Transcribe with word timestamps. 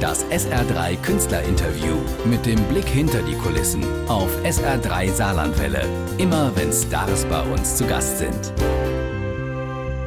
Das 0.00 0.24
SR3 0.26 0.96
Künstlerinterview 1.02 1.96
mit 2.24 2.46
dem 2.46 2.62
Blick 2.64 2.86
hinter 2.88 3.22
die 3.22 3.34
Kulissen 3.34 3.82
auf 4.08 4.28
SR3 4.44 5.10
Saarlandwelle. 5.10 5.84
Immer 6.18 6.52
wenn 6.56 6.72
Stars 6.72 7.24
bei 7.24 7.40
uns 7.42 7.76
zu 7.76 7.86
Gast 7.86 8.18
sind. 8.18 8.52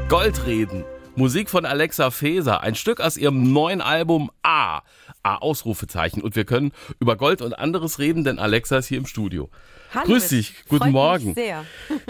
Goldreden. 0.07 0.85
Musik 1.15 1.49
von 1.49 1.65
Alexa 1.65 2.09
Feser, 2.09 2.61
ein 2.61 2.75
Stück 2.75 3.01
aus 3.01 3.17
ihrem 3.17 3.51
neuen 3.51 3.81
Album 3.81 4.31
A. 4.43 4.81
A 5.23 5.35
Ausrufezeichen. 5.37 6.21
Und 6.21 6.35
wir 6.37 6.45
können 6.45 6.71
über 6.99 7.17
Gold 7.17 7.41
und 7.41 7.53
anderes 7.53 7.99
reden, 7.99 8.23
denn 8.23 8.39
Alexa 8.39 8.77
ist 8.77 8.87
hier 8.87 8.97
im 8.97 9.05
Studio. 9.05 9.49
Hallo, 9.93 10.05
Grüß 10.05 10.29
dich, 10.29 10.53
guten 10.69 10.83
freut 10.85 10.91
Morgen. 10.93 11.25
Mich 11.27 11.35
sehr. 11.35 11.65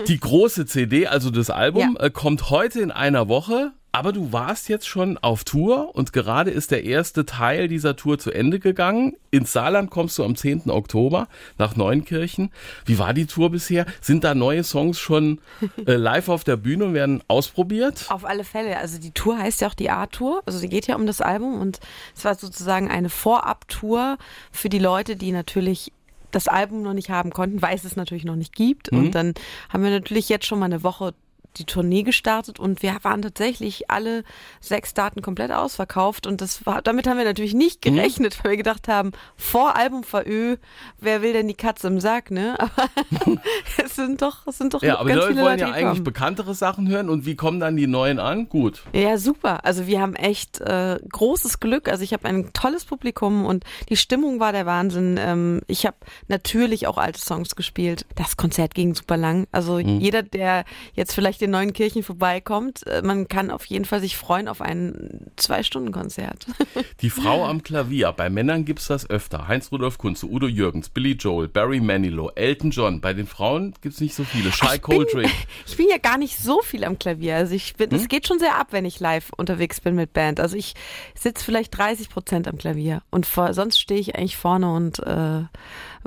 Die 0.08 0.20
große 0.20 0.68
CD, 0.68 1.08
also 1.08 1.32
das 1.32 1.50
Album, 1.50 1.98
Ja. 2.00 2.06
äh, 2.06 2.10
kommt 2.12 2.52
heute 2.52 2.80
in 2.80 2.92
einer 2.92 3.28
Woche. 3.28 3.72
Aber 3.94 4.14
du 4.14 4.32
warst 4.32 4.70
jetzt 4.70 4.88
schon 4.88 5.18
auf 5.18 5.44
Tour 5.44 5.94
und 5.96 6.14
gerade 6.14 6.50
ist 6.50 6.72
der 6.72 6.86
erste 6.86 7.26
Teil 7.26 7.68
dieser 7.68 7.98
Tour 7.98 8.18
zu 8.18 8.32
Ende 8.32 8.60
gegangen. 8.60 9.18
Ins 9.32 9.52
Saarland 9.52 9.90
kommst 9.90 10.18
du 10.18 10.24
am 10.24 10.36
10. 10.36 10.70
Oktober 10.70 11.28
nach 11.58 11.76
Neunkirchen. 11.76 12.52
Wie 12.86 13.00
war 13.00 13.14
die 13.14 13.26
Tour 13.26 13.50
bisher? 13.50 13.86
Sind 14.00 14.24
da 14.24 14.34
neue 14.34 14.64
Songs 14.64 14.98
schon 15.00 15.40
äh, 15.86 15.96
live 15.96 16.30
auf 16.30 16.46
der 16.46 16.56
Bühne 16.56 16.86
und 16.86 16.94
werden 16.94 17.22
ausprobiert? 17.28 18.06
Auf 18.10 18.24
alle 18.24 18.46
Fälle. 18.46 18.78
Also 18.78 18.98
die 18.98 19.12
Tour 19.12 19.38
heißt 19.38 19.60
ja 19.60 19.68
auch 19.68 19.74
die 19.74 19.90
A-Tour. 19.90 20.42
Also 20.46 20.58
sie 20.58 20.70
geht 20.70 20.88
ja 20.88 20.96
um 20.96 21.06
das 21.06 21.20
Album 21.20 21.60
und 21.60 21.82
es 22.16 22.24
war 22.24 22.36
sozusagen 22.36 22.90
eine 22.90 23.10
Vorab-Tour 23.10 24.18
für 24.52 24.70
die 24.70 24.80
Leute, 24.80 25.18
die 25.18 25.34
natürlich 25.34 25.92
das 26.32 26.48
Album 26.48 26.82
noch 26.82 26.94
nicht 26.94 27.10
haben 27.10 27.32
konnten, 27.32 27.62
weil 27.62 27.76
es 27.76 27.84
es 27.84 27.98
natürlich 27.98 28.24
noch 28.24 28.38
nicht 28.38 28.56
gibt. 28.56 28.88
Und 28.90 29.16
dann 29.16 29.34
haben 29.68 29.84
wir 29.84 29.90
natürlich 29.90 30.30
jetzt 30.30 30.46
schon 30.46 30.60
mal 30.60 30.66
eine 30.66 30.82
Woche 30.82 31.14
die 31.58 31.66
Tournee 31.66 32.04
gestartet 32.04 32.60
und 32.60 32.82
wir 32.82 32.98
waren 33.04 33.22
tatsächlich 33.22 33.90
alle 33.90 34.24
sechs 34.60 34.94
Daten 34.94 35.22
komplett 35.22 35.52
ausverkauft 35.52 36.28
und 36.28 36.42
das 36.42 36.66
war, 36.66 36.82
damit 36.82 37.08
haben 37.08 37.18
wir 37.18 37.26
natürlich 37.26 37.54
nicht 37.54 37.82
gerechnet, 37.82 38.44
weil 38.44 38.52
wir 38.52 38.58
gedacht 38.58 38.88
haben, 38.88 39.12
vor 39.36 39.76
Album 39.76 40.04
VÖ, 40.04 40.58
wer 41.00 41.22
will 41.22 41.34
denn 41.34 41.48
die 41.48 41.54
Katze 41.54 41.88
im 41.88 42.00
Sack, 42.00 42.32
ne? 42.32 42.58
Aber 42.60 42.90
es 43.84 43.96
sind 43.96 44.22
doch, 44.22 44.48
es 44.48 44.58
sind 44.58 44.74
doch 44.74 44.82
Ja, 44.82 45.00
aber 45.00 45.10
die 45.10 45.16
ganz 45.16 45.22
Leute 45.22 45.34
viele 45.34 45.46
wollen 45.46 45.60
Leute 45.60 45.72
ja 45.72 45.76
eigentlich 45.76 46.04
bekanntere 46.04 46.54
Sachen 46.54 46.88
hören 46.88 47.10
und 47.10 47.26
wie 47.26 47.36
kommen 47.36 47.60
dann 47.60 47.76
die 47.76 47.88
neuen 47.88 48.20
an? 48.20 48.50
Gut. 48.50 48.84
Ja, 48.94 49.18
super. 49.18 49.66
Also 49.66 49.88
wir 49.88 50.02
haben 50.02 50.16
echt 50.16 50.62
äh, 50.62 51.00
großes 51.10 51.60
Glück. 51.60 51.90
Also 51.90 52.04
ich 52.04 52.14
habe 52.14 52.28
ein 52.28 52.54
tolles 52.54 52.86
Publikum 52.86 53.46
und 53.46 53.64
die 53.90 53.98
Stimmung 53.98 54.40
war 54.40 54.52
der 54.52 54.66
Wahnsinn. 54.66 55.18
Ähm, 55.20 55.62
ich 55.68 55.86
habe 55.86 55.98
natürlich 56.28 56.88
auch 56.88 56.98
alte 56.98 57.20
Songs 57.20 57.56
gespielt. 57.56 58.06
Das 58.16 58.38
Konzert 58.38 58.76
ging 58.76 58.96
super 58.96 59.18
lang. 59.18 59.48
Also 59.52 59.80
jeder, 59.80 60.24
der 60.24 60.66
jetzt 60.94 61.14
vielleicht 61.14 61.41
in 61.42 61.52
neuen 61.52 61.74
Kirchen 61.74 62.04
vorbeikommt, 62.04 62.86
äh, 62.88 63.02
man 63.02 63.28
kann 63.28 63.52
auf 63.52 63.66
jeden 63.66 63.86
Fall 63.86 64.00
sich 64.02 64.18
freuen 64.18 64.48
auf 64.48 64.62
ein 64.62 65.32
Zwei-Stunden-Konzert. 65.36 66.46
Die 67.02 67.10
Frau 67.10 67.46
am 67.46 67.64
Klavier. 67.64 68.12
Bei 68.12 68.30
Männern 68.30 68.66
gibt's 68.66 68.88
das 68.88 69.10
öfter. 69.10 69.48
Heinz-Rudolf 69.48 69.98
Kunze, 69.98 70.28
Udo 70.28 70.48
Jürgens, 70.48 70.90
Billy 70.90 71.14
Joel, 71.14 71.48
Barry 71.48 71.80
Manilow, 71.80 72.32
Elton 72.36 72.72
John. 72.72 73.02
Bei 73.02 73.14
den 73.14 73.28
Frauen 73.28 73.74
gibt's 73.82 74.00
nicht 74.02 74.16
so 74.16 74.24
viele. 74.24 74.50
Bin- 74.50 74.82
Coltrane. 74.82 75.30
Ich 75.68 75.78
bin 75.78 75.88
ja 75.90 75.98
gar 75.98 76.18
nicht 76.18 76.38
so 76.38 76.62
viel 76.62 76.84
am 76.84 77.00
Klavier. 77.00 77.36
Also 77.38 77.56
ich 77.56 77.76
bin, 77.76 77.94
es 77.94 78.08
geht 78.08 78.28
schon 78.28 78.40
sehr 78.40 78.58
ab, 78.60 78.68
wenn 78.72 78.86
ich 78.86 79.00
live 79.00 79.32
unterwegs 79.38 79.80
bin 79.82 79.96
mit 79.96 80.14
Band. 80.14 80.40
Also 80.40 80.56
ich 80.58 80.74
sitze 81.16 81.44
vielleicht 81.46 81.78
30 81.78 82.10
Prozent 82.10 82.48
am 82.48 82.58
Klavier 82.58 83.02
und 83.10 83.26
vor, 83.26 83.54
sonst 83.54 83.80
stehe 83.80 84.00
ich 84.00 84.16
eigentlich 84.16 84.38
vorne 84.38 84.72
und 84.74 85.00
äh, 85.00 85.44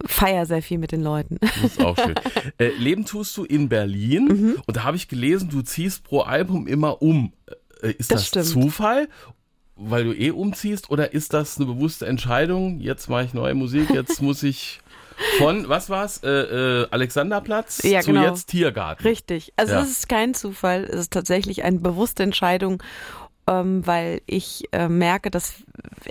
feier 0.07 0.47
sehr 0.47 0.63
viel 0.63 0.79
mit 0.79 0.93
den 0.93 1.03
Leuten. 1.03 1.39
Das 1.41 1.57
ist 1.65 1.81
auch 1.83 1.97
schön. 1.97 2.15
Äh, 2.59 2.69
Leben 2.79 3.05
tust 3.05 3.37
du 3.37 3.45
in 3.45 3.69
Berlin 3.69 4.25
Mhm. 4.27 4.63
und 4.67 4.77
da 4.77 4.85
habe 4.85 4.97
ich 4.97 5.09
gelesen, 5.09 5.49
du 5.51 5.63
ziehst 5.63 6.05
pro 6.05 6.21
Album 6.21 6.67
immer 6.67 7.03
um. 7.03 7.33
Äh, 7.83 7.93
ist 7.93 8.11
Das 8.13 8.31
das. 8.31 8.51
Zufall? 8.51 9.09
Weil 9.77 10.05
du 10.05 10.13
eh 10.13 10.31
umziehst 10.31 10.89
oder 10.91 11.13
ist 11.15 11.33
das 11.35 11.57
eine 11.57 11.67
bewusste 11.67 12.07
Entscheidung? 12.07 12.79
Jetzt 12.81 13.09
mache 13.09 13.25
ich 13.25 13.35
neue 13.35 13.55
Musik, 13.55 13.91
jetzt 13.91 14.23
muss 14.23 14.43
ich 14.45 14.81
von, 15.39 15.69
was 15.69 15.91
war's, 15.91 16.21
äh, 16.23 16.29
äh, 16.29 16.87
Alexanderplatz 16.91 17.83
Ja, 17.83 18.01
zu 18.01 18.13
genau. 18.13 18.23
jetzt 18.25 18.47
Tiergarten. 18.47 19.03
Richtig. 19.03 19.53
Also 19.57 19.73
Ja. 19.73 19.83
es 19.83 19.91
ist 19.91 20.09
kein 20.09 20.35
Zufall. 20.35 20.85
Es 20.85 21.01
ist 21.01 21.13
tatsächlich 21.13 21.65
eine 21.65 21.79
bewusste 21.81 22.23
Entscheidung, 22.23 22.83
ähm, 23.49 23.85
weil 23.87 24.23
ich 24.27 24.65
äh, 24.73 24.89
merke, 24.89 25.31
dass 25.31 25.55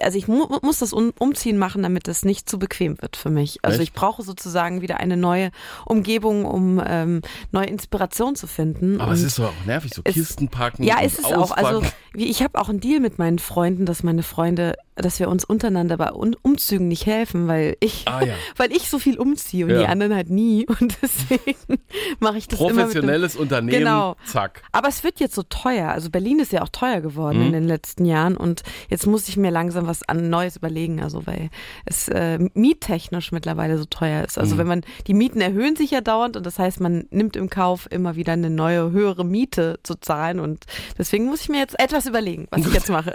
also 0.01 0.17
ich 0.17 0.27
mu 0.27 0.45
muss 0.61 0.79
das 0.79 0.91
um 0.93 1.13
Umziehen 1.19 1.57
machen, 1.57 1.83
damit 1.83 2.07
es 2.07 2.25
nicht 2.25 2.49
zu 2.49 2.59
bequem 2.59 3.01
wird 3.01 3.15
für 3.15 3.29
mich. 3.29 3.59
Also 3.63 3.79
Echt? 3.79 3.89
ich 3.89 3.93
brauche 3.93 4.21
sozusagen 4.23 4.81
wieder 4.81 4.97
eine 4.97 5.15
neue 5.17 5.51
Umgebung, 5.85 6.45
um 6.45 6.81
ähm, 6.85 7.21
neue 7.51 7.67
Inspiration 7.67 8.35
zu 8.35 8.47
finden. 8.47 8.99
Aber 8.99 9.13
es 9.13 9.21
Und 9.21 9.27
ist 9.27 9.39
doch 9.39 9.45
auch 9.49 9.65
nervig, 9.65 9.93
so 9.93 10.01
es- 10.03 10.13
Kisten 10.13 10.49
packen. 10.49 10.83
Ja, 10.83 10.99
ist 11.01 11.19
es 11.19 11.25
auch. 11.25 11.51
Also 11.51 11.81
ich 12.13 12.43
habe 12.43 12.59
auch 12.59 12.69
einen 12.69 12.79
Deal 12.79 12.99
mit 12.99 13.17
meinen 13.19 13.39
Freunden, 13.39 13.85
dass 13.85 14.03
meine 14.03 14.21
Freunde, 14.23 14.75
dass 14.95 15.19
wir 15.19 15.29
uns 15.29 15.43
untereinander 15.45 15.97
bei 15.97 16.11
Umzügen 16.11 16.87
nicht 16.87 17.05
helfen, 17.05 17.47
weil 17.47 17.77
ich, 17.79 18.03
Ah, 18.07 18.23
ja. 18.23 18.33
weil 18.57 18.71
ich 18.71 18.89
so 18.89 18.99
viel 18.99 19.17
umziehe 19.17 19.65
und 19.65 19.71
Ja. 19.71 19.79
die 19.79 19.87
anderen 19.87 20.13
halt 20.13 20.29
nie. 20.29 20.65
Und 20.83 20.97
deswegen 21.01 21.79
mache 22.19 22.37
ich 22.37 22.47
das 22.47 22.59
immer 22.59 22.69
mit 22.69 22.77
Professionelles 22.79 23.35
Unternehmen, 23.35 23.79
Genau. 23.79 24.15
zack. 24.25 24.61
aber 24.71 24.87
es 24.89 25.03
wird 25.03 25.19
jetzt 25.19 25.35
so 25.35 25.43
teuer. 25.43 25.89
Also 25.89 26.09
Berlin 26.09 26.39
ist 26.39 26.51
ja 26.51 26.61
auch 26.61 26.69
teuer 26.69 27.01
geworden 27.01 27.39
Mhm. 27.39 27.45
in 27.47 27.53
den 27.53 27.63
letzten 27.67 28.05
Jahren 28.05 28.35
und 28.37 28.63
jetzt 28.89 29.07
muss 29.07 29.27
ich 29.29 29.37
mir 29.37 29.49
langsam 29.53 29.87
was 29.87 30.03
an 30.03 30.29
Neues 30.29 30.57
überlegen. 30.57 31.01
Also 31.01 31.25
weil 31.25 31.49
es 31.85 32.09
äh, 32.09 32.39
miettechnisch 32.53 33.31
mittlerweile 33.31 33.77
so 33.77 33.85
teuer 33.85 34.23
ist. 34.23 34.37
Mhm. 34.37 34.41
Also 34.41 34.57
wenn 34.57 34.67
man 34.67 34.81
die 35.07 35.13
Mieten 35.13 35.39
erhöhen 35.41 35.75
sich 35.75 35.91
ja 35.91 36.01
dauernd 36.01 36.35
und 36.35 36.45
das 36.45 36.59
heißt, 36.59 36.81
man 36.81 37.05
nimmt 37.11 37.35
im 37.35 37.49
Kauf 37.49 37.87
immer 37.91 38.15
wieder 38.15 38.33
eine 38.33 38.49
neue 38.49 38.91
höhere 38.91 39.23
Miete 39.23 39.79
zu 39.83 39.95
zahlen 39.95 40.39
und 40.39 40.65
deswegen 40.97 41.25
muss 41.25 41.41
ich 41.41 41.49
mir 41.49 41.59
jetzt 41.59 41.79
etwas 41.79 42.05
überlegen, 42.05 42.47
was 42.51 42.65
ich 42.65 42.73
jetzt 42.73 42.89
mache. 42.89 43.13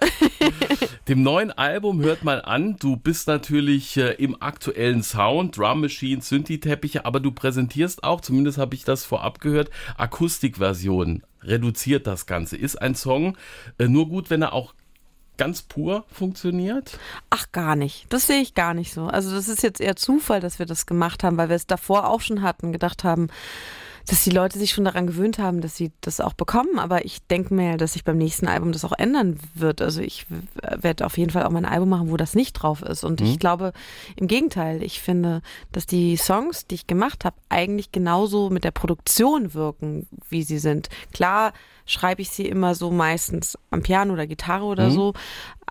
Dem 1.08 1.22
neuen 1.22 1.50
Album 1.50 2.00
hört 2.02 2.24
mal 2.24 2.42
an, 2.42 2.76
du 2.78 2.96
bist 2.96 3.28
natürlich 3.28 3.96
äh, 3.96 4.12
im 4.14 4.40
aktuellen 4.40 5.02
Sound, 5.02 5.56
Drum 5.56 5.80
Machines, 5.80 6.28
Synthi-Teppiche, 6.28 7.04
aber 7.04 7.20
du 7.20 7.32
präsentierst 7.32 8.04
auch, 8.04 8.20
zumindest 8.20 8.58
habe 8.58 8.74
ich 8.74 8.84
das 8.84 9.04
vorab 9.04 9.40
gehört, 9.40 9.70
Akustikversionen. 9.96 11.22
Reduziert 11.42 12.06
das 12.06 12.26
Ganze. 12.26 12.56
Ist 12.56 12.76
ein 12.82 12.94
Song 12.94 13.36
äh, 13.78 13.86
nur 13.86 14.08
gut, 14.08 14.28
wenn 14.28 14.42
er 14.42 14.52
auch 14.52 14.74
ganz 15.38 15.62
pur 15.62 16.04
funktioniert? 16.12 16.98
Ach, 17.30 17.50
gar 17.52 17.76
nicht. 17.76 18.06
Das 18.10 18.26
sehe 18.26 18.42
ich 18.42 18.54
gar 18.54 18.74
nicht 18.74 18.92
so. 18.92 19.06
Also 19.06 19.34
das 19.34 19.48
ist 19.48 19.62
jetzt 19.62 19.80
eher 19.80 19.96
Zufall, 19.96 20.40
dass 20.40 20.58
wir 20.58 20.66
das 20.66 20.84
gemacht 20.84 21.24
haben, 21.24 21.38
weil 21.38 21.48
wir 21.48 21.56
es 21.56 21.66
davor 21.66 22.08
auch 22.08 22.20
schon 22.20 22.42
hatten, 22.42 22.72
gedacht 22.72 23.04
haben, 23.04 23.28
dass 24.08 24.24
die 24.24 24.30
Leute 24.30 24.58
sich 24.58 24.72
schon 24.72 24.84
daran 24.84 25.06
gewöhnt 25.06 25.38
haben, 25.38 25.60
dass 25.60 25.76
sie 25.76 25.92
das 26.00 26.20
auch 26.20 26.32
bekommen. 26.32 26.78
Aber 26.78 27.04
ich 27.04 27.22
denke 27.26 27.52
mir, 27.52 27.76
dass 27.76 27.92
sich 27.92 28.04
beim 28.04 28.16
nächsten 28.16 28.48
Album 28.48 28.72
das 28.72 28.84
auch 28.84 28.92
ändern 28.96 29.38
wird. 29.54 29.82
Also 29.82 30.00
ich 30.00 30.26
werde 30.62 31.04
auf 31.04 31.18
jeden 31.18 31.30
Fall 31.30 31.44
auch 31.44 31.50
mal 31.50 31.58
ein 31.58 31.70
Album 31.70 31.90
machen, 31.90 32.10
wo 32.10 32.16
das 32.16 32.34
nicht 32.34 32.54
drauf 32.54 32.82
ist. 32.82 33.04
Und 33.04 33.20
ich 33.20 33.38
glaube, 33.38 33.72
im 34.16 34.26
Gegenteil, 34.26 34.82
ich 34.82 35.00
finde, 35.00 35.42
dass 35.72 35.86
die 35.86 36.16
Songs, 36.16 36.66
die 36.66 36.76
ich 36.76 36.86
gemacht 36.86 37.24
habe, 37.24 37.36
eigentlich 37.50 37.92
genauso 37.92 38.48
mit 38.48 38.64
der 38.64 38.70
Produktion 38.70 39.52
wirken, 39.52 40.06
wie 40.30 40.42
sie 40.42 40.58
sind. 40.58 40.88
Klar 41.12 41.52
schreibe 41.88 42.22
ich 42.22 42.30
sie 42.30 42.46
immer 42.46 42.74
so 42.76 42.90
meistens 42.92 43.58
am 43.70 43.82
Piano 43.82 44.12
oder 44.12 44.26
Gitarre 44.28 44.64
oder 44.64 44.90
so. 44.92 45.14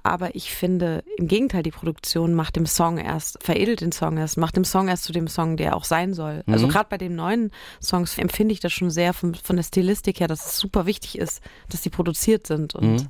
Aber 0.03 0.35
ich 0.35 0.51
finde, 0.51 1.03
im 1.17 1.28
Gegenteil, 1.28 1.63
die 1.63 1.72
Produktion 1.72 2.33
macht 2.33 2.55
dem 2.55 2.66
Song 2.66 2.97
erst, 2.97 3.44
veredelt 3.44 3.81
den 3.81 3.91
Song 3.91 4.17
erst, 4.17 4.38
macht 4.38 4.56
dem 4.56 4.63
Song 4.63 4.88
erst 4.88 5.03
zu 5.03 5.11
dem 5.11 5.27
Song, 5.27 5.57
der 5.57 5.75
auch 5.75 5.83
sein 5.83 6.13
soll. 6.13 6.44
Also 6.47 6.67
gerade 6.69 6.88
bei 6.89 6.97
den 6.97 7.16
neuen 7.16 7.51
Songs 7.81 8.17
empfinde 8.17 8.53
ich 8.53 8.61
das 8.61 8.72
schon 8.72 8.89
sehr 8.89 9.11
von, 9.13 9.35
von 9.35 9.57
der 9.57 9.63
Stilistik 9.63 10.22
her, 10.22 10.27
dass 10.29 10.45
es 10.45 10.57
super 10.59 10.85
wichtig 10.85 11.17
ist, 11.17 11.41
dass 11.69 11.81
die 11.81 11.89
produziert 11.89 12.47
sind. 12.47 12.73
Und 12.73 13.09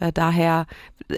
äh, 0.00 0.10
daher, 0.12 0.66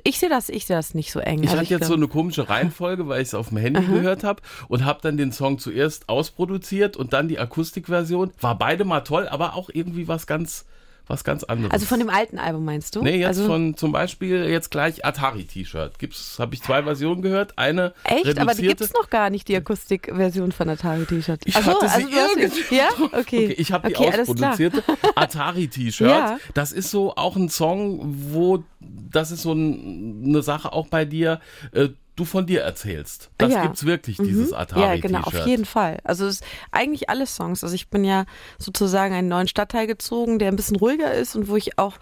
ich 0.03 0.19
sehe 0.19 0.29
das, 0.29 0.51
ich 0.51 0.67
sehe 0.67 0.77
das 0.77 0.93
nicht 0.93 1.11
so 1.11 1.21
eng. 1.21 1.43
Ich 1.43 1.49
Also 1.49 1.61
hatte 1.61 1.71
jetzt 1.71 1.79
glaub- 1.79 1.89
so 1.89 1.95
eine 1.95 2.09
komische 2.09 2.51
Reihenfolge, 2.51 3.09
weil 3.09 3.23
ich 3.23 3.29
es 3.29 3.35
auf 3.35 3.49
dem 3.49 3.57
Handy 3.59 3.81
gehört 3.87 4.25
habe 4.25 4.43
und 4.69 4.85
habe 4.85 4.99
dann 5.01 5.17
den 5.17 5.33
Song 5.33 5.59
zuerst 5.59 6.11
ausproduziert 6.11 6.99
und 6.99 7.15
dann 7.15 7.29
die 7.29 7.39
Akustikversion. 7.39 8.31
War 8.43 8.59
beide 8.59 8.85
mal 8.85 9.01
toll, 9.01 9.27
aber 9.29 9.55
auch 9.55 9.71
irgendwie 9.73 10.07
was 10.07 10.27
ganz, 10.27 10.67
was 11.07 11.23
ganz 11.25 11.45
anderes. 11.45 11.71
also 11.73 11.87
von 11.87 11.99
dem 11.99 12.09
alten 12.09 12.39
Album 12.39 12.65
meinst 12.65 12.97
du? 12.97 13.03
Nee, 13.03 13.19
jetzt 13.19 13.29
also, 13.29 13.47
von 13.47 13.77
zum 13.77 13.93
Beispiel 13.93 14.45
jetzt 14.47 14.71
gleich 14.71 15.05
Atari-T-Shirt. 15.05 15.99
Gibt's, 15.99 16.39
habe 16.39 16.55
ich 16.55 16.63
zwei 16.63 16.83
Versionen 16.83 17.21
gehört. 17.23 17.59
Eine 17.59 17.93
Echt? 18.05 18.13
reduzierte. 18.27 18.41
Aber 18.41 18.55
die 18.55 18.63
gibt 18.67 18.81
es 18.81 18.93
noch 18.95 19.11
gar 19.11 19.31
nicht, 19.31 19.49
die 19.49 19.57
Akustikversion 19.57 20.53
von 20.53 20.69
Atari 20.69 21.05
T-Shirt. 21.05 21.43
Ich 21.45 21.57
Ach 21.57 21.63
so, 21.63 21.71
hatte 21.73 21.89
sie 21.89 22.19
also 22.19 22.39
irgendwie- 22.39 22.75
Ja? 22.75 22.89
Okay. 23.13 23.45
Okay, 23.45 23.53
ich 23.59 23.73
habe 23.73 23.89
die 23.89 23.97
okay, 23.97 24.21
ausproduzierte 24.21 24.83
Atari-T-Shirt. 25.15 26.09
Ja. 26.09 26.39
Das 26.55 26.73
ist 26.73 26.91
so 26.91 27.15
auch 27.17 27.37
ein 27.37 27.49
Song, 27.49 28.01
wo 28.31 28.63
das 28.81 29.31
ist 29.31 29.43
so 29.43 29.53
ein, 29.53 30.25
eine 30.27 30.43
Sache 30.43 30.73
auch 30.73 30.89
bei 30.89 31.05
dir. 31.05 31.41
Äh, 31.73 31.89
du 32.17 32.25
von 32.25 32.47
dir 32.47 32.63
erzählst. 32.63 33.31
Das 33.39 33.53
Ja. 33.53 33.63
gibt's 33.63 33.85
wirklich, 33.85 34.17
dieses 34.19 34.51
Ja, 34.51 34.59
Atari-T-Shirt. 34.59 35.03
genau, 35.03 35.21
auf 35.21 35.47
jeden 35.47 35.65
Fall. 35.65 35.99
Also 36.05 36.27
es 36.27 36.37
ist 36.37 36.45
eigentlich 36.71 37.09
alle 37.09 37.27
Songs. 37.27 37.63
Also 37.65 37.75
ich 37.75 37.89
bin 37.89 38.05
ja 38.05 38.25
sozusagen 38.59 39.13
in 39.13 39.19
einen 39.21 39.29
neuen 39.29 39.49
Stadtteil 39.49 39.87
gezogen, 39.87 40.39
der 40.39 40.49
ein 40.49 40.57
bisschen 40.57 40.77
ruhiger 40.77 41.13
ist 41.13 41.35
und 41.37 41.49
wo 41.49 41.57
ich 41.57 41.79
auch 41.79 41.95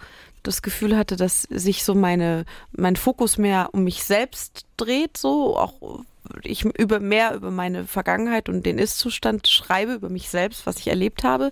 das 0.42 0.60
Gefühl 0.62 0.96
hatte, 0.96 1.16
dass 1.16 1.42
sich 1.42 1.84
so 1.84 1.94
meine, 1.94 2.44
mein 2.72 2.96
Fokus 2.96 3.38
mehr 3.38 3.70
um 3.72 3.84
mich 3.84 4.02
selbst 4.04 4.66
dreht, 4.76 5.16
so 5.16 5.56
auch 5.56 6.00
ich 6.42 6.64
über 6.64 7.00
mehr 7.00 7.34
über 7.34 7.50
meine 7.50 7.84
Vergangenheit 7.84 8.48
und 8.48 8.64
den 8.64 8.78
Ist-Zustand 8.78 9.48
schreibe, 9.48 9.94
über 9.94 10.08
mich 10.08 10.28
selbst, 10.30 10.66
was 10.66 10.78
ich 10.78 10.88
erlebt 10.88 11.24
habe. 11.24 11.50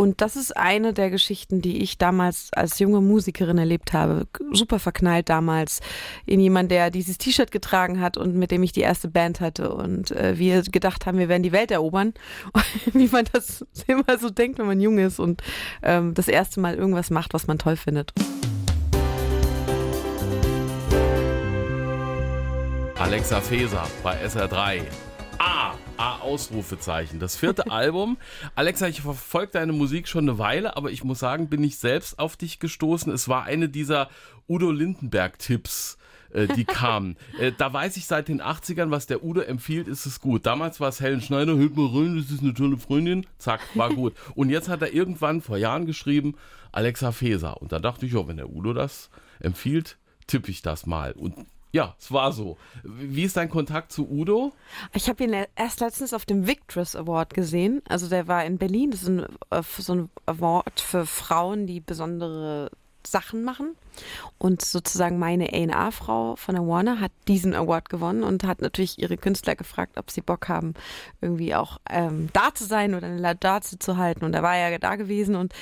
Und 0.00 0.22
das 0.22 0.34
ist 0.34 0.56
eine 0.56 0.94
der 0.94 1.10
Geschichten, 1.10 1.60
die 1.60 1.82
ich 1.82 1.98
damals 1.98 2.48
als 2.54 2.78
junge 2.78 3.02
Musikerin 3.02 3.58
erlebt 3.58 3.92
habe. 3.92 4.26
Super 4.50 4.78
verknallt 4.78 5.28
damals 5.28 5.80
in 6.24 6.40
jemand, 6.40 6.70
der 6.70 6.90
dieses 6.90 7.18
T-Shirt 7.18 7.50
getragen 7.50 8.00
hat 8.00 8.16
und 8.16 8.34
mit 8.34 8.50
dem 8.50 8.62
ich 8.62 8.72
die 8.72 8.80
erste 8.80 9.08
Band 9.08 9.40
hatte. 9.40 9.74
Und 9.74 10.10
äh, 10.12 10.38
wir 10.38 10.62
gedacht 10.62 11.04
haben, 11.04 11.18
wir 11.18 11.28
werden 11.28 11.42
die 11.42 11.52
Welt 11.52 11.70
erobern. 11.70 12.14
Wie 12.94 13.08
man 13.08 13.26
das 13.30 13.62
immer 13.88 14.18
so 14.18 14.30
denkt, 14.30 14.58
wenn 14.58 14.64
man 14.64 14.80
jung 14.80 14.96
ist 14.96 15.20
und 15.20 15.42
ähm, 15.82 16.14
das 16.14 16.28
erste 16.28 16.60
Mal 16.60 16.76
irgendwas 16.76 17.10
macht, 17.10 17.34
was 17.34 17.46
man 17.46 17.58
toll 17.58 17.76
findet. 17.76 18.14
Alexa 22.98 23.42
Feser 23.42 23.86
bei 24.02 24.16
SR3. 24.24 24.80
A, 25.36 25.74
A 26.00 26.16
Ausrufezeichen. 26.20 27.20
Das 27.20 27.36
vierte 27.36 27.70
Album. 27.70 28.16
Alexa, 28.54 28.88
ich 28.88 29.02
verfolge 29.02 29.52
deine 29.52 29.72
Musik 29.72 30.08
schon 30.08 30.26
eine 30.26 30.38
Weile, 30.38 30.74
aber 30.78 30.90
ich 30.90 31.04
muss 31.04 31.18
sagen, 31.18 31.50
bin 31.50 31.62
ich 31.62 31.76
selbst 31.76 32.18
auf 32.18 32.38
dich 32.38 32.58
gestoßen. 32.58 33.12
Es 33.12 33.28
war 33.28 33.44
eine 33.44 33.68
dieser 33.68 34.08
Udo 34.48 34.70
Lindenberg-Tipps 34.70 35.98
äh, 36.32 36.46
die 36.46 36.64
kamen. 36.64 37.18
Äh, 37.38 37.52
da 37.52 37.70
weiß 37.70 37.98
ich 37.98 38.06
seit 38.06 38.28
den 38.28 38.40
80ern, 38.40 38.90
was 38.90 39.08
der 39.08 39.22
Udo 39.22 39.42
empfiehlt, 39.42 39.88
ist 39.88 40.06
es 40.06 40.20
gut. 40.20 40.46
Damals 40.46 40.80
war 40.80 40.88
es 40.88 41.02
Helen 41.02 41.20
Schneider, 41.20 41.54
hört 41.54 41.76
mal 41.76 41.88
rein, 41.88 42.16
das 42.16 42.30
ist 42.30 42.42
eine 42.42 42.54
tolle 42.54 42.78
Freundin. 42.78 43.26
Zack, 43.36 43.60
war 43.74 43.90
gut. 43.90 44.14
Und 44.34 44.48
jetzt 44.48 44.70
hat 44.70 44.80
er 44.80 44.94
irgendwann 44.94 45.42
vor 45.42 45.58
Jahren 45.58 45.84
geschrieben, 45.84 46.34
Alexa 46.72 47.12
Feser. 47.12 47.60
Und 47.60 47.72
da 47.72 47.78
dachte 47.78 48.06
ich, 48.06 48.14
ja, 48.14 48.26
wenn 48.26 48.38
der 48.38 48.48
Udo 48.48 48.72
das 48.72 49.10
empfiehlt, 49.38 49.98
tippe 50.26 50.50
ich 50.50 50.62
das 50.62 50.86
mal. 50.86 51.12
Und 51.12 51.34
ja, 51.72 51.94
es 51.98 52.10
war 52.10 52.32
so. 52.32 52.58
Wie 52.82 53.22
ist 53.22 53.36
dein 53.36 53.48
Kontakt 53.48 53.92
zu 53.92 54.10
Udo? 54.10 54.52
Ich 54.92 55.08
habe 55.08 55.22
ihn 55.22 55.34
erst 55.54 55.80
letztens 55.80 56.12
auf 56.12 56.24
dem 56.24 56.46
Victress 56.46 56.96
Award 56.96 57.34
gesehen. 57.34 57.82
Also 57.88 58.08
der 58.08 58.26
war 58.26 58.44
in 58.44 58.58
Berlin. 58.58 58.90
Das 58.90 59.02
ist 59.02 59.08
ein, 59.08 59.26
äh, 59.50 59.62
so 59.62 59.94
ein 59.94 60.10
Award 60.26 60.80
für 60.80 61.06
Frauen, 61.06 61.66
die 61.66 61.80
besondere 61.80 62.70
Sachen 63.06 63.44
machen. 63.44 63.76
Und 64.38 64.62
sozusagen 64.62 65.18
meine 65.18 65.52
A&R-Frau 65.52 66.36
von 66.36 66.54
der 66.54 66.66
Warner 66.66 66.98
hat 66.98 67.12
diesen 67.28 67.54
Award 67.54 67.90
gewonnen 67.90 68.22
und 68.22 68.44
hat 68.44 68.62
natürlich 68.62 68.98
ihre 68.98 69.18
Künstler 69.18 69.54
gefragt, 69.54 69.98
ob 69.98 70.10
sie 70.10 70.22
Bock 70.22 70.48
haben, 70.48 70.72
irgendwie 71.20 71.54
auch 71.54 71.78
ähm, 71.90 72.28
da 72.32 72.54
zu 72.54 72.64
sein 72.64 72.94
oder 72.94 73.06
eine 73.06 73.18
Laudatio 73.18 73.78
zu 73.78 73.98
halten. 73.98 74.24
Und 74.24 74.32
da 74.32 74.42
war 74.42 74.56
er 74.56 74.70
ja 74.70 74.78
da 74.78 74.96
gewesen 74.96 75.36
und 75.36 75.52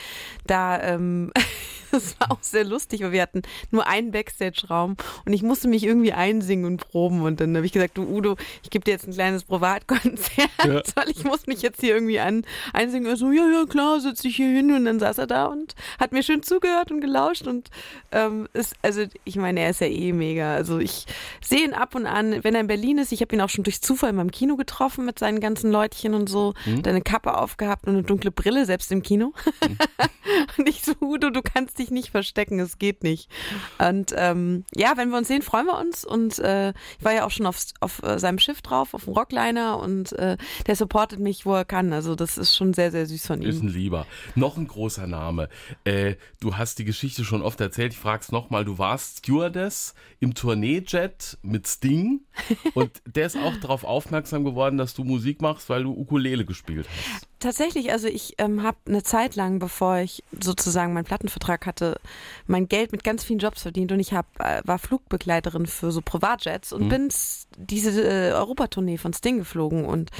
da, 0.47 0.81
ähm, 0.81 1.33
das 1.91 2.19
war 2.21 2.31
auch 2.31 2.43
sehr 2.43 2.65
lustig, 2.65 3.03
weil 3.03 3.13
wir 3.13 3.23
hatten 3.23 3.43
nur 3.73 3.87
einen 3.89 4.13
Backstage-Raum 4.13 4.97
und 5.25 5.33
ich 5.33 5.43
musste 5.43 5.67
mich 5.67 5.85
irgendwie 5.85 6.13
einsingen 6.13 6.65
und 6.65 6.89
proben. 6.89 7.23
Und 7.23 7.41
dann 7.41 7.57
habe 7.57 7.67
ich 7.67 7.73
gesagt, 7.73 7.99
du 7.99 8.05
Udo, 8.05 8.37
ich 8.63 8.71
gebe 8.71 8.85
dir 8.85 8.93
jetzt 8.93 9.09
ein 9.09 9.13
kleines 9.13 9.43
Privatkonzert, 9.43 10.51
ja. 10.65 10.83
weil 10.95 11.11
ich 11.11 11.25
muss 11.25 11.49
mich 11.49 11.63
jetzt 11.63 11.81
hier 11.81 11.95
irgendwie 11.95 12.21
an, 12.21 12.45
einsingen. 12.73 13.09
Er 13.09 13.17
so, 13.17 13.33
ja, 13.33 13.47
ja, 13.49 13.65
klar, 13.67 14.01
sitze 14.01 14.29
ich 14.29 14.37
hier 14.37 14.49
hin. 14.49 14.73
Und 14.73 14.85
dann 14.85 15.01
saß 15.01 15.19
er 15.19 15.27
da 15.27 15.47
und 15.47 15.75
hat 15.99 16.13
mir 16.13 16.23
schön 16.23 16.45
zugehört 16.45 16.93
und 16.93 17.01
gelauscht 17.01 17.47
und 17.47 17.71
ähm, 18.13 18.28
ist, 18.53 18.75
also 18.83 19.05
ich 19.25 19.37
meine, 19.37 19.61
er 19.61 19.71
ist 19.71 19.81
ja 19.81 19.87
eh 19.87 20.13
mega. 20.13 20.55
Also 20.55 20.79
ich 20.79 21.07
sehe 21.41 21.65
ihn 21.65 21.75
ab 21.75 21.95
und 21.95 22.07
an, 22.07 22.43
wenn 22.45 22.55
er 22.55 22.61
in 22.61 22.67
Berlin 22.67 22.99
ist. 22.99 23.13
Ich 23.13 23.21
habe 23.21 23.35
ihn 23.35 23.41
auch 23.41 23.49
schon 23.49 23.65
durch 23.65 23.83
Zufall 23.83 24.11
in 24.11 24.17
meinem 24.17 24.31
Kino 24.31 24.57
getroffen 24.57 25.05
mit 25.05 25.19
seinen 25.19 25.41
ganzen 25.41 25.71
Leutchen 25.71 26.15
und 26.15 26.29
so. 26.29 26.55
Mhm. 26.65 26.79
Hat 26.79 26.89
eine 26.89 27.03
Kappe 27.03 27.37
aufgehabt 27.37 27.87
und 27.87 27.95
eine 27.95 28.03
dunkle 28.03 28.31
Brille, 28.31 28.67
selbst 28.67 28.91
im 28.93 29.03
Kino. 29.03 29.33
Mhm. 29.67 29.79
und 30.59 30.69
ich 30.69 30.83
so, 30.83 30.93
Udo, 31.01 31.31
du 31.31 31.43
kannst 31.43 31.79
dich 31.79 31.91
nicht 31.91 32.11
verstecken, 32.11 32.61
es 32.61 32.79
geht 32.79 33.03
nicht. 33.03 33.31
Und 33.79 34.15
ähm, 34.17 34.65
ja, 34.75 34.93
wenn 34.97 35.11
wir 35.11 35.19
uns 35.19 35.29
sehen, 35.29 35.43
freuen 35.43 35.67
wir 35.67 35.79
uns. 35.79 36.05
Und 36.05 36.39
äh, 36.39 36.71
ich 36.99 37.05
war 37.05 37.13
ja 37.13 37.25
auch 37.25 37.31
schon 37.31 37.47
auf, 37.47 37.59
auf 37.81 38.03
äh, 38.03 38.19
seinem 38.19 38.39
Schiff 38.39 38.63
drauf, 38.63 38.95
auf 38.95 39.05
dem 39.05 39.15
Rockliner 39.15 39.79
und 39.79 40.13
äh, 40.13 40.37
der 40.67 40.77
supportet 40.77 41.21
mich, 41.21 41.47
wo 41.47 41.55
er 41.55 41.65
kann. 41.65 41.93
Also 41.93 42.15
das 42.15 42.39
ist 42.39 42.57
schon 42.57 42.75
sehr, 42.75 42.91
sehr 42.91 43.07
süß 43.07 43.27
von 43.27 43.43
ihm. 43.43 43.49
Ist 43.49 43.63
ein 43.63 43.69
Lieber. 43.69 44.07
Noch 44.35 44.57
ein 44.57 44.67
großer 44.67 45.07
Name. 45.07 45.49
Äh, 45.85 46.17
du 46.41 46.57
hast 46.57 46.79
die 46.79 46.85
Geschichte 46.85 47.25
schon 47.25 47.43
oft 47.43 47.61
erzählt. 47.61 47.93
Ich 47.93 47.99
frage 48.09 48.23
es 48.23 48.33
nochmal. 48.33 48.65
Du 48.65 48.79
warst 48.79 49.19
Stewardess 49.19 49.95
im 50.19 50.33
Tourneejet 50.33 51.37
mit 51.43 51.69
Sting 51.69 52.21
und 52.75 53.03
der 53.05 53.27
ist 53.27 53.37
auch 53.37 53.55
darauf 53.57 53.85
aufmerksam 53.85 54.45
geworden, 54.45 54.79
dass 54.79 54.95
du 54.95 55.05
Musik 55.05 55.43
machst, 55.43 55.69
weil 55.69 55.83
du 55.83 55.93
Ukulele 55.93 56.47
gespielt 56.47 56.89
hast. 56.89 57.28
Tatsächlich, 57.41 57.93
also 57.93 58.09
ich 58.09 58.35
ähm, 58.39 58.65
habe 58.65 58.79
eine 58.87 59.05
Zeit 59.05 59.37
lang, 59.37 59.61
bevor 59.61 59.99
ich 59.99 60.25
sozusagen 60.41 60.93
meinen 60.93 61.05
Plattenvertrag 61.05 61.67
hatte, 61.67 62.01
mein 62.49 62.67
Geld 62.67 62.91
mit 62.91 63.05
ganz 63.05 63.23
vielen 63.23 63.39
Jobs 63.39 63.63
verdient 63.63 63.93
und 63.93 64.01
ich 64.01 64.13
hab, 64.13 64.27
äh, 64.41 64.61
war 64.65 64.81
Flugbegleiterin 64.81 65.67
für 65.67 65.93
so 65.93 66.03
Privatjets 66.03 66.73
und 66.73 66.87
mhm. 66.87 66.89
bin 66.89 67.09
diese 67.57 68.03
äh, 68.03 68.33
Europatournee 68.33 68.99
von 68.99 69.13
Sting 69.13 69.39
geflogen 69.39 69.85
und 69.85 70.11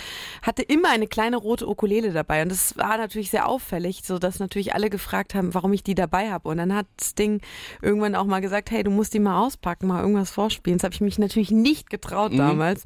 hatte 0.43 0.63
immer 0.63 0.91
eine 0.91 1.09
kleine 1.09 1.39
rote 1.39 1.69
Ukulele 1.69 2.13
dabei 2.13 2.43
und 2.43 2.51
das 2.51 2.77
war 2.77 2.97
natürlich 2.99 3.31
sehr 3.31 3.49
auffällig, 3.49 4.03
so 4.05 4.21
dass 4.21 4.39
natürlich 4.39 4.75
alle 4.75 4.89
gefragt 4.89 5.35
haben, 5.35 5.55
warum 5.55 5.73
ich 5.73 5.83
die 5.83 5.97
dabei 5.97 6.31
habe 6.31 6.49
und 6.49 6.59
dann 6.59 6.73
hat 6.73 6.87
Sting 7.03 7.41
irgendwann 7.83 8.15
auch 8.15 8.27
mal 8.27 8.41
gesagt, 8.41 8.71
hey, 8.71 8.85
du 8.85 8.93
musst 8.93 9.13
die 9.13 9.19
mal 9.19 9.45
auspacken, 9.45 9.89
mal 9.89 10.03
irgendwas 10.03 10.31
vorspielen. 10.31 10.79
Das 10.79 10.85
habe 10.85 10.95
ich 10.95 11.01
mich 11.01 11.19
natürlich 11.19 11.51
nicht 11.51 11.91
getraut 11.91 12.33
mhm. 12.33 12.39
damals, 12.39 12.85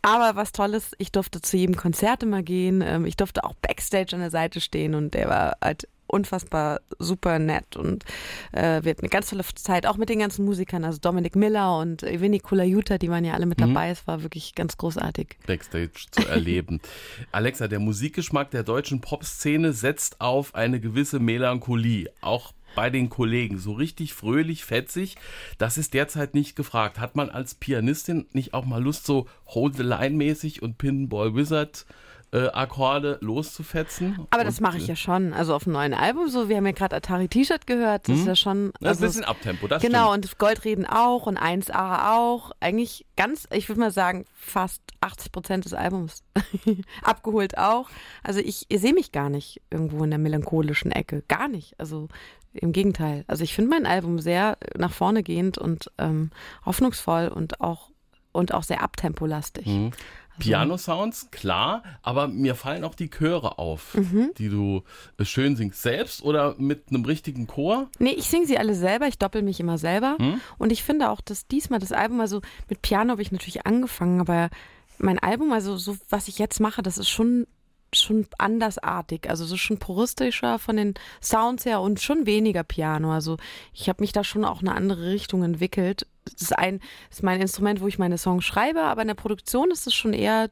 aber 0.00 0.36
was 0.36 0.52
Tolles, 0.52 0.92
ich 0.96 1.12
durfte 1.12 1.42
zu 1.42 1.58
jedem 1.58 1.76
Konzert 1.76 2.22
immer 2.22 2.42
gehen, 2.42 2.80
ähm, 2.80 3.04
ich 3.04 3.16
durfte 3.16 3.44
auch 3.44 3.54
Backstage 3.74 4.14
an 4.14 4.20
der 4.20 4.30
Seite 4.30 4.60
stehen 4.60 4.94
und 4.94 5.14
der 5.14 5.28
war 5.28 5.56
halt 5.60 5.88
unfassbar 6.06 6.80
super 6.98 7.40
nett 7.40 7.76
und 7.76 8.04
äh, 8.52 8.84
wird 8.84 9.00
eine 9.00 9.08
ganz 9.08 9.30
tolle 9.30 9.42
Zeit, 9.56 9.86
auch 9.86 9.96
mit 9.96 10.10
den 10.10 10.20
ganzen 10.20 10.44
Musikern, 10.44 10.84
also 10.84 10.98
Dominic 11.00 11.34
Miller 11.34 11.78
und 11.78 12.02
Vinny 12.02 12.38
Colaiuta, 12.38 12.98
die 12.98 13.10
waren 13.10 13.24
ja 13.24 13.34
alle 13.34 13.46
mit 13.46 13.58
mhm. 13.58 13.74
dabei. 13.74 13.86
Mhm. 13.86 13.92
Es 13.92 14.06
war 14.06 14.22
wirklich 14.22 14.54
ganz 14.54 14.76
großartig. 14.76 15.38
Backstage 15.46 16.06
zu 16.12 16.28
erleben. 16.28 16.80
Alexa, 17.32 17.66
der 17.66 17.80
Musikgeschmack 17.80 18.50
der 18.52 18.62
deutschen 18.62 19.00
Popszene 19.00 19.72
setzt 19.72 20.20
auf 20.20 20.54
eine 20.54 20.78
gewisse 20.78 21.18
Melancholie, 21.18 22.10
auch 22.20 22.52
bei 22.76 22.90
den 22.90 23.08
Kollegen. 23.08 23.58
So 23.58 23.72
richtig 23.72 24.14
fröhlich, 24.14 24.64
fetzig, 24.64 25.16
das 25.58 25.78
ist 25.78 25.94
derzeit 25.94 26.34
nicht 26.34 26.54
gefragt. 26.54 27.00
Hat 27.00 27.16
man 27.16 27.30
als 27.30 27.54
Pianistin 27.54 28.26
nicht 28.32 28.54
auch 28.54 28.66
mal 28.66 28.82
Lust, 28.82 29.06
so 29.06 29.26
Hold 29.46 29.76
the 29.76 29.82
Line 29.82 30.16
mäßig 30.16 30.62
und 30.62 30.78
Pinball 30.78 31.34
Wizard 31.34 31.86
äh, 32.34 32.48
Akkorde 32.48 33.18
loszufetzen. 33.20 34.26
Aber 34.30 34.42
das 34.42 34.60
mache 34.60 34.76
ich 34.76 34.88
ja 34.88 34.96
schon. 34.96 35.32
Also 35.32 35.54
auf 35.54 35.64
dem 35.64 35.72
neuen 35.72 35.94
Album 35.94 36.28
so. 36.28 36.48
Wir 36.48 36.56
haben 36.56 36.66
ja 36.66 36.72
gerade 36.72 36.96
Atari 36.96 37.28
T-Shirt 37.28 37.66
gehört. 37.66 38.08
Das 38.08 38.16
ist 38.16 38.22
mhm. 38.22 38.28
ja 38.28 38.36
schon. 38.36 38.72
Also, 38.74 38.74
das 38.80 38.92
ist 38.96 39.02
ein 39.02 39.06
bisschen 39.06 39.24
Abtempo, 39.24 39.68
das 39.68 39.82
Genau, 39.82 40.10
stimmt. 40.10 40.24
und 40.32 40.38
Goldreden 40.38 40.86
auch 40.86 41.26
und 41.26 41.38
1A 41.38 42.12
auch. 42.16 42.50
Eigentlich 42.58 43.06
ganz, 43.16 43.46
ich 43.52 43.68
würde 43.68 43.80
mal 43.80 43.92
sagen, 43.92 44.24
fast 44.34 44.82
80 45.00 45.30
Prozent 45.30 45.64
des 45.64 45.74
Albums 45.74 46.24
abgeholt 47.02 47.56
auch. 47.56 47.88
Also 48.24 48.40
ich, 48.40 48.66
ich 48.68 48.80
sehe 48.80 48.94
mich 48.94 49.12
gar 49.12 49.30
nicht 49.30 49.62
irgendwo 49.70 50.02
in 50.02 50.10
der 50.10 50.18
melancholischen 50.18 50.90
Ecke. 50.90 51.22
Gar 51.28 51.46
nicht. 51.46 51.78
Also 51.78 52.08
im 52.52 52.72
Gegenteil. 52.72 53.24
Also 53.28 53.44
ich 53.44 53.54
finde 53.54 53.70
mein 53.70 53.86
Album 53.86 54.18
sehr 54.18 54.58
nach 54.76 54.92
vorne 54.92 55.22
gehend 55.22 55.56
und 55.56 55.92
ähm, 55.98 56.30
hoffnungsvoll 56.66 57.28
und 57.28 57.60
auch 57.60 57.90
und 58.34 58.52
auch 58.52 58.64
sehr 58.64 58.82
abtempolastig. 58.82 59.66
Mhm. 59.66 59.92
Also 60.38 60.50
Piano-Sounds, 60.50 61.30
klar, 61.30 61.82
aber 62.02 62.28
mir 62.28 62.54
fallen 62.54 62.84
auch 62.84 62.94
die 62.94 63.10
Chöre 63.10 63.58
auf, 63.58 63.94
mhm. 63.94 64.32
die 64.38 64.48
du 64.48 64.82
äh, 65.18 65.24
schön 65.24 65.56
singst. 65.56 65.82
Selbst 65.82 66.22
oder 66.22 66.56
mit 66.58 66.88
einem 66.90 67.04
richtigen 67.04 67.46
Chor? 67.46 67.88
Nee, 67.98 68.10
ich 68.10 68.28
singe 68.28 68.46
sie 68.46 68.58
alle 68.58 68.74
selber, 68.74 69.06
ich 69.06 69.18
doppel 69.18 69.42
mich 69.42 69.60
immer 69.60 69.78
selber. 69.78 70.16
Mhm. 70.18 70.40
Und 70.58 70.72
ich 70.72 70.82
finde 70.82 71.10
auch, 71.10 71.20
dass 71.20 71.46
diesmal 71.46 71.78
das 71.78 71.92
Album, 71.92 72.20
also 72.20 72.40
mit 72.68 72.82
Piano 72.82 73.12
habe 73.12 73.22
ich 73.22 73.32
natürlich 73.32 73.66
angefangen, 73.66 74.20
aber 74.20 74.50
mein 74.98 75.18
Album, 75.18 75.52
also 75.52 75.76
so 75.76 75.96
was 76.08 76.28
ich 76.28 76.38
jetzt 76.38 76.60
mache, 76.60 76.82
das 76.82 76.98
ist 76.98 77.08
schon 77.08 77.46
schon 77.94 78.26
andersartig, 78.38 79.28
also 79.28 79.44
so 79.44 79.56
schon 79.56 79.78
puristischer 79.78 80.58
von 80.58 80.76
den 80.76 80.94
Sounds 81.22 81.64
her 81.64 81.80
und 81.80 82.00
schon 82.00 82.26
weniger 82.26 82.64
Piano. 82.64 83.12
Also 83.12 83.36
ich 83.72 83.88
habe 83.88 84.02
mich 84.02 84.12
da 84.12 84.24
schon 84.24 84.44
auch 84.44 84.60
eine 84.60 84.74
andere 84.74 85.06
Richtung 85.06 85.42
entwickelt 85.42 86.06
das 86.24 86.42
ist 86.42 86.58
ein, 86.58 86.80
das 87.08 87.18
ist 87.18 87.22
mein 87.22 87.40
Instrument, 87.40 87.80
wo 87.80 87.86
ich 87.86 87.98
meine 87.98 88.18
Songs 88.18 88.44
schreibe, 88.44 88.82
aber 88.82 89.02
in 89.02 89.08
der 89.08 89.14
Produktion 89.14 89.70
ist 89.70 89.86
es 89.86 89.94
schon 89.94 90.12
eher 90.12 90.50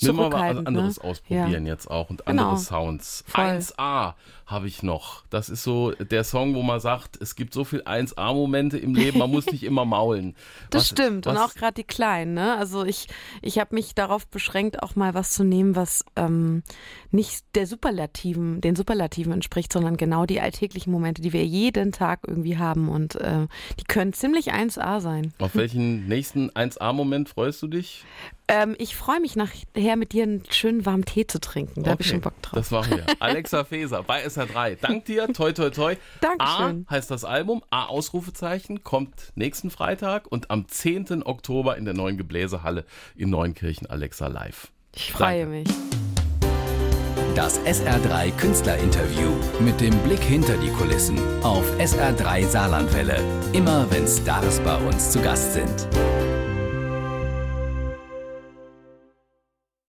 Nimm 0.00 0.16
mal 0.16 0.32
was 0.32 0.66
anderes 0.66 0.98
ne? 0.98 1.04
ausprobieren 1.04 1.66
ja. 1.66 1.72
jetzt 1.72 1.90
auch 1.90 2.10
und 2.10 2.26
andere 2.26 2.48
genau. 2.48 2.58
Sounds. 2.58 3.24
Voll. 3.26 3.44
1A 3.44 4.14
habe 4.46 4.68
ich 4.68 4.84
noch. 4.84 5.24
Das 5.28 5.48
ist 5.48 5.64
so 5.64 5.90
der 5.90 6.22
Song, 6.22 6.54
wo 6.54 6.62
man 6.62 6.78
sagt, 6.78 7.20
es 7.20 7.34
gibt 7.34 7.52
so 7.52 7.64
viel 7.64 7.82
1A-Momente 7.82 8.78
im 8.78 8.94
Leben, 8.94 9.18
man 9.18 9.30
muss 9.30 9.46
nicht 9.46 9.64
immer 9.64 9.84
maulen. 9.84 10.36
Das 10.70 10.82
was, 10.82 10.88
stimmt. 10.88 11.26
Was? 11.26 11.34
Und 11.34 11.42
auch 11.42 11.54
gerade 11.54 11.74
die 11.74 11.84
kleinen, 11.84 12.34
ne? 12.34 12.56
Also 12.56 12.84
ich, 12.84 13.08
ich 13.42 13.58
habe 13.58 13.74
mich 13.74 13.96
darauf 13.96 14.28
beschränkt, 14.28 14.82
auch 14.84 14.94
mal 14.94 15.14
was 15.14 15.30
zu 15.30 15.42
nehmen, 15.42 15.74
was 15.74 16.04
ähm, 16.14 16.62
nicht 17.10 17.44
der 17.56 17.66
Superlativen, 17.66 18.60
den 18.60 18.76
Superlativen 18.76 19.32
entspricht, 19.32 19.72
sondern 19.72 19.96
genau 19.96 20.26
die 20.26 20.40
alltäglichen 20.40 20.92
Momente, 20.92 21.22
die 21.22 21.32
wir 21.32 21.44
jeden 21.44 21.90
Tag 21.90 22.20
irgendwie 22.26 22.56
haben. 22.56 22.88
Und 22.88 23.16
äh, 23.16 23.48
die 23.80 23.84
können 23.84 24.12
ziemlich 24.12 24.52
1A 24.52 25.00
sein. 25.00 25.32
Auf 25.38 25.56
welchen 25.56 26.06
nächsten 26.06 26.50
1A-Moment 26.50 27.30
freust 27.30 27.62
du 27.62 27.66
dich? 27.66 28.04
Ähm, 28.48 28.76
ich 28.78 28.94
freue 28.94 29.18
mich 29.18 29.34
nachher 29.34 29.64
mit 29.94 30.12
dir 30.12 30.24
einen 30.24 30.42
schönen 30.50 30.84
warmen 30.84 31.04
Tee 31.04 31.26
zu 31.26 31.38
trinken. 31.38 31.74
Da 31.76 31.80
okay, 31.82 31.90
habe 31.90 32.02
ich 32.02 32.08
schon 32.08 32.20
Bock 32.20 32.42
drauf. 32.42 32.54
Das 32.54 32.70
machen 32.72 32.96
wir. 32.96 33.06
Alexa 33.20 33.62
Feser 33.62 34.02
bei 34.02 34.26
SR3. 34.26 34.78
Dank 34.80 35.04
dir. 35.04 35.28
Toi, 35.32 35.52
toi, 35.52 35.70
toi. 35.70 35.94
Dankeschön. 36.20 36.86
A 36.88 36.90
heißt 36.90 37.10
das 37.10 37.24
Album. 37.24 37.62
A 37.70 37.84
Ausrufezeichen 37.84 38.82
kommt 38.82 39.32
nächsten 39.36 39.70
Freitag 39.70 40.26
und 40.26 40.50
am 40.50 40.66
10. 40.66 41.22
Oktober 41.24 41.76
in 41.76 41.84
der 41.84 41.94
neuen 41.94 42.16
Gebläsehalle 42.16 42.84
in 43.14 43.30
Neunkirchen 43.30 43.86
Alexa 43.86 44.26
live. 44.26 44.72
Ich 44.96 45.12
freue 45.12 45.46
mich. 45.46 45.68
Das 47.36 47.60
SR3 47.66 48.30
Künstlerinterview 48.38 49.30
mit 49.60 49.78
dem 49.78 49.94
Blick 49.98 50.22
hinter 50.22 50.56
die 50.56 50.70
Kulissen 50.70 51.18
auf 51.42 51.70
SR3 51.78 52.46
Saarlandwelle. 52.46 53.22
Immer 53.52 53.86
wenn 53.90 54.08
Stars 54.08 54.58
bei 54.60 54.76
uns 54.76 55.10
zu 55.10 55.20
Gast 55.20 55.52
sind. 55.52 55.86